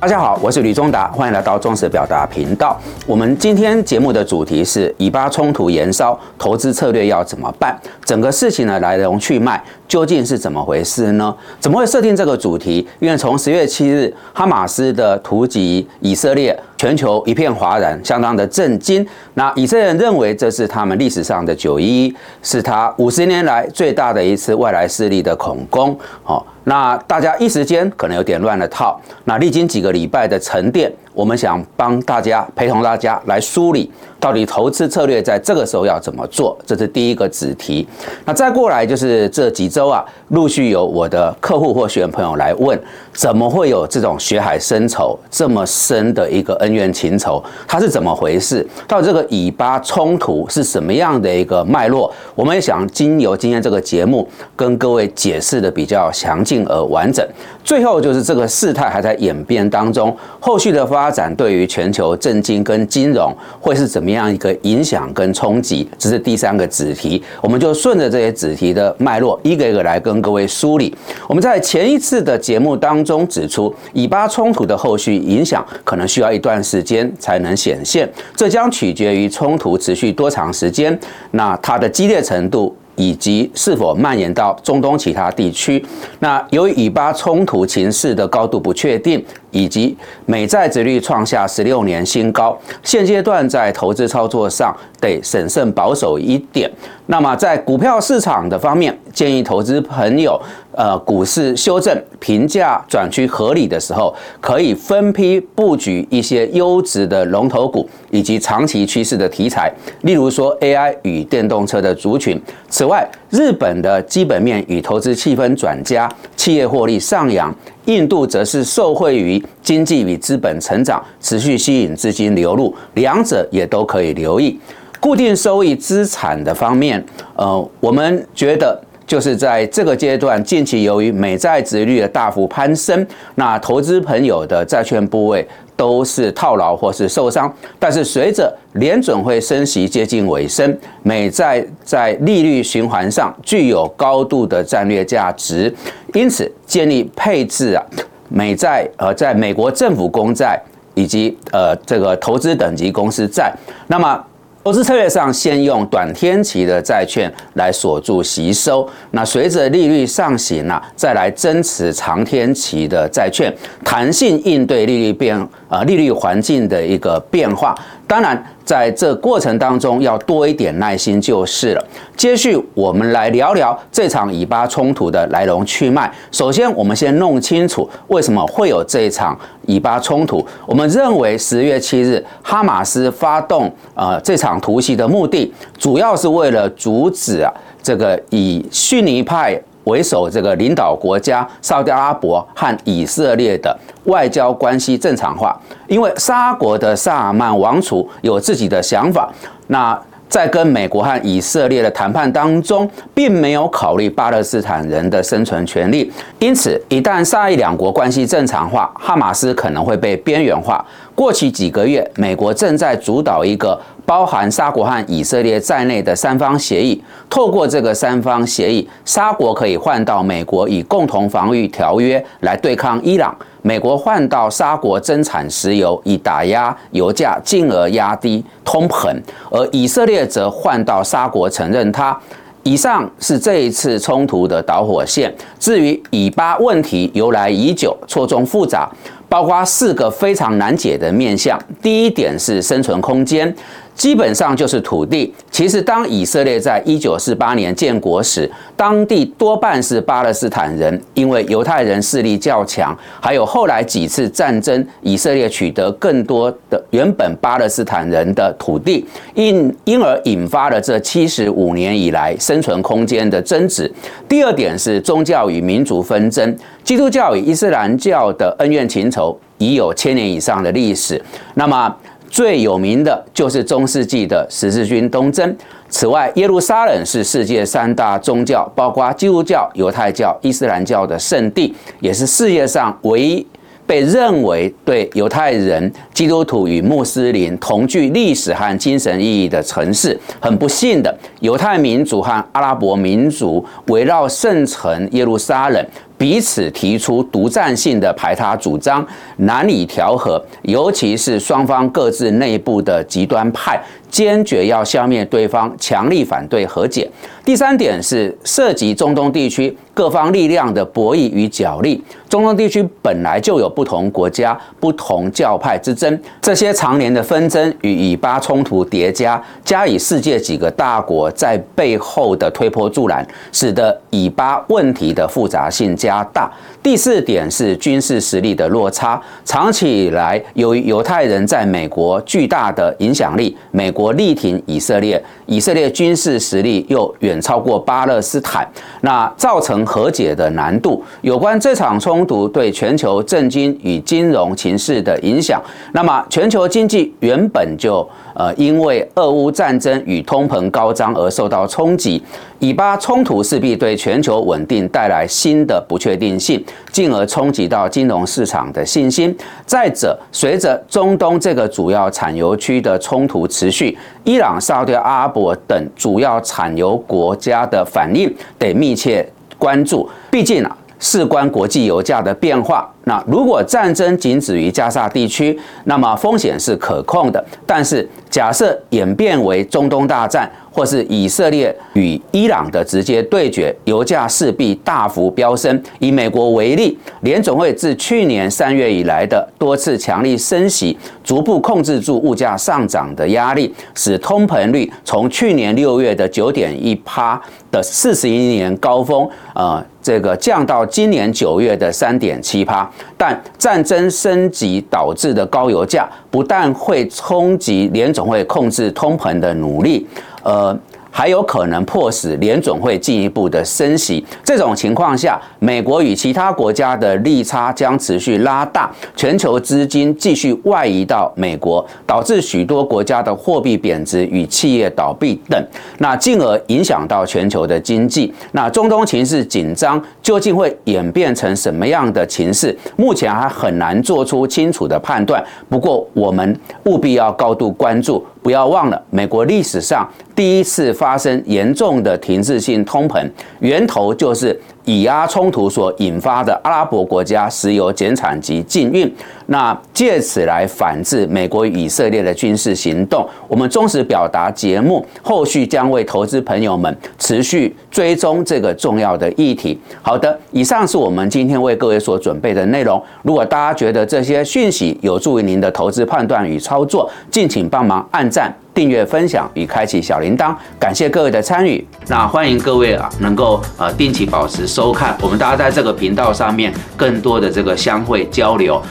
[0.00, 2.78] 大家好，我是吕忠达，欢迎来到中实表达频道。
[3.06, 7.76] 我们今天节目的主题是以巴冲突延烧，投资策略要怎么办？
[8.04, 11.34] 整个事情的来龙去脉究竟是怎么回事呢？
[11.58, 12.86] 怎么会设定这个主题？
[13.00, 19.06] 因为从十月七日哈马斯的突袭以色列，全球一片哗然，相当的震惊。
[19.32, 25.98] 那以色列人认为这是他们历史上的九一一，是他五十年来最大的一次外来势力的恐攻。
[26.22, 26.46] 好。
[26.66, 28.98] 那大家一时间可能有点乱了套。
[29.24, 33.90] 那历经几个礼拜的沉淀，我们想帮大家陪同大家来梳理。
[34.24, 36.56] 到底投资策略在这个时候要怎么做？
[36.64, 37.86] 这是第一个子题。
[38.24, 42.80] 那再过来就是这几周啊，陆续有我的客户或学员朋友来问，
[43.12, 47.44] 怎么会有这种血海深仇这么深的一个恩怨情仇？
[47.68, 48.66] 它是怎么回事？
[48.88, 52.10] 到底这个以巴冲突是什么样的一个脉络？
[52.34, 57.22] 我们也想经由今天这个节目跟各位解释的比较详尽而完整。
[57.62, 64.13] 最后就是这个事态还在演变当中，后续的发展对于全球政经跟金融会是怎么样？
[64.14, 70.94] 这样一个影响跟冲击，这是第三个子题，我们就顺着这些子题的脉络，一个一个来跟各位梳理。
[71.26, 80.96] 我们在前一次的节目当中指出，以巴冲突的后续影响可能需要一段时间才能显现，这将取决于冲突持续多长时间，
[81.32, 82.72] 那它的激烈程度。
[82.96, 85.84] 以及是否蔓延到中东其他地区？
[86.20, 96.70] 那由于以巴冲突情势的高度不确定，以及美债殖率创下十六年新高，现阶段在投资操作上得审慎保守一点。
[97.06, 100.38] 那么在股票市场的方面，建议投资朋友，
[100.72, 112.38] 呃，股市修正、评价转趋合理的时候，可以分批布局一些优质的龙头股，以及长期趋势的题材，例如说 AI 与电动车的族群。
[112.68, 117.48] 此外，日本的基本面与投资气氛转佳，企业获利上扬；
[117.84, 124.58] 印度则是受惠于经济与资本成长，持续吸引资金流入，两者也都可以留意。
[124.98, 127.04] 固定收益资产的方面，
[127.36, 137.52] 呃，我们觉得就是在这个阶段，近期由于美债值率的大幅攀升，那投资朋友的债券部位都是套牢或是受伤。
[137.78, 145.74] 但是随着联准会升息接近尾声，美债在利率循环上具有高度的战略价值，
[146.14, 147.84] 因此建立配置啊，
[148.28, 150.58] 美债呃，在美国政府公债
[150.94, 153.54] 以及呃这个投资等级公司债，
[153.86, 154.24] 那么。
[154.64, 158.88] 投资策略上，先用短天期的债券来锁住吸收。
[159.10, 163.54] 那随着利率上行啊，再来增持长天期的债券，
[163.84, 165.38] 弹性应对利率变
[165.68, 167.74] 啊利率环境的一个变化。
[168.06, 171.84] 当然，在这过程当中要多一点耐心就是了。
[172.14, 176.12] 接续我们来聊聊这场以巴冲突的来龙去脉。
[176.30, 179.36] 首先，我们先弄清楚为什么会有这场
[179.66, 180.46] 以巴冲突。
[180.66, 187.50] 我们认为十月七日哈马斯发动呃这场突袭的目的，主要是为了阻止啊
[187.82, 189.60] 这个以逊尼派。
[189.84, 199.32] 为首，这个领导国家沙特阿拉伯和以色列的外交关系正常化，因为沙国的萨尔曼王储有自己的想法，
[199.68, 210.84] 那在跟美国和以色列的谈判当中，并没有考虑巴勒斯坦人的生存权利，因此一旦沙伊两国关系正常化，哈马斯可能会被边缘化。
[211.14, 213.80] 过去几个月，美国正在主导一个。
[214.06, 229.18] 包含沙国和以色列在内的三方协议，透过这个三方协议，沙国可以换到美国以共同防御条约来对抗伊朗，美国换到沙国增产石油以打压油价，进而压低通膨，
[229.50, 232.14] 而以色列则换到沙国承认它。
[232.62, 235.34] 以上是这一次冲突的导火线。
[235.58, 238.90] 至于以巴问题由来已久，错综复杂，
[239.28, 241.58] 包括四个非常难解的面向。
[241.82, 243.54] 第一点是生存空间。
[243.94, 245.32] 基本上就是土地。
[245.50, 252.96] 其实，当以色列在一九四八年建国时，当地多半是巴勒斯坦人，因为犹太人势力较强。
[253.20, 263.90] 还有后来几次战争，以色列取得更多的原本巴勒斯坦人的土地，因因而引发了这七十五年以来生存空间的争执。
[264.28, 271.22] 第二点是宗教与民族纷争，基督教与伊斯兰教的恩怨情仇已有千年以上的历史。
[271.54, 271.94] 那么，
[272.34, 275.56] 最有名的就是中世纪的十字军东征。
[275.88, 283.46] 此外，耶路撒冷是世界三大宗教，包括基督教、犹太教、伊斯兰教的圣地，也是世界上唯一
[283.86, 290.18] 被认为对犹太人、基督徒与穆斯林同具历史和精神意义的城市。
[290.40, 295.86] 很不幸的，犹太民族和阿拉伯民族围绕圣城耶路撒冷。
[296.16, 299.06] 彼此提出独占性的排他主张，
[299.38, 303.80] 难以调和，尤其是双方各自内部的极端派。
[304.08, 307.10] 坚决要消灭对方，强力反对和解。
[307.44, 312.00] 第三点是涉及中东地区各方力量的博弈与角力。
[312.28, 326.50] 中东地区本来就有不同国家、不同教派之争，这些常年的纷争与以巴冲突叠加，加以世界几个大国在背后的推波助澜，使得以巴问题的复杂性加大。
[326.82, 334.14] 第四点是军事实力的落差，长期以来由于犹太人在美国巨大的影响力，美国。
[334.14, 338.64] 力挺以色列，以色列军事实力又远超过巴勒斯坦，
[339.00, 341.02] 那造成和解的难度。
[341.22, 345.60] 有关这场冲突对全球政经与金融情势的影响，
[345.92, 352.22] 那么全球经济原本就呃因为俄乌战争与通膨高涨而受到冲击。
[352.58, 359.36] 以巴冲突势必对全球稳定带来新的不确定性，进而冲击到金融市场的信心。
[359.66, 369.28] 再者，随着中东这个主要产油区的冲突持续，伊朗、沙特阿拉伯等主要产油国家的反应得密切
[369.58, 370.08] 关注。
[370.30, 372.90] 毕竟啊，事关国际油价的变化。
[373.04, 377.44] 那如果战争仅止于加沙地区，那么风险是可控的。
[377.66, 385.80] 但是假设演变为中东大战，或是以色列与伊朗的直接对决，油价势必大幅飙升。
[386.00, 397.40] 以美国为例，联总会自去年三月以来的多次强力升息，逐步控制住物价上涨的压力，使通膨率从去年六月的九点一趴
[397.70, 402.90] 的四十一年高峰，呃，这个降到今年九月的三点七趴。
[403.16, 410.06] 但战争升级导致的高油价，不但会冲击联总会控制通膨的努力。
[410.42, 410.78] 呃。
[411.16, 414.26] 还有可能迫使联总会进一步的升息。
[414.42, 425.64] 这种情况下，美国与其他国家的利差将持续拉大，全球资金继续外移到美国，导致许多国家的货币贬值与企业倒闭等，
[425.98, 428.34] 那进而影响到全球的经济。
[428.50, 432.76] 那中东情势紧张，究竟会演变成什么样的情势？
[432.96, 435.40] 目前还很难做出清楚的判断。
[435.68, 438.26] 不过，我们务必要高度关注。
[438.44, 440.06] 不要忘了，美国历史上
[440.36, 443.26] 第一次发生严重的停滞性通膨，
[443.60, 444.60] 源头就是。
[444.86, 449.10] 以阿冲突所引发的阿拉伯国家石油减产及禁运，
[449.46, 453.26] 那借此来反制美国以色列的军事行动。
[453.48, 459.80] 我们忠实表达节目，后续将为投资朋友们持续追踪这个重要的议题。
[460.02, 463.02] 好的，以上是我们今天为各位所准备的内容。
[463.22, 468.52] 如果大家觉得这些讯息有助于您的投资判断与操作，敬请帮忙按赞。
[468.74, 471.86] 订阅、分享与开启小铃铛，感谢各位的参与。
[472.08, 478.82] 那欢迎各位啊，能够呃定期保持收看，我们大家在这个频道上面更多的这个相会交流。